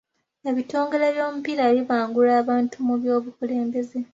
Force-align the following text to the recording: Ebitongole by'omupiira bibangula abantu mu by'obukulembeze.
Ebitongole 0.49 1.05
by'omupiira 1.15 1.63
bibangula 1.75 2.31
abantu 2.41 2.75
mu 2.87 2.93
by'obukulembeze. 3.01 3.99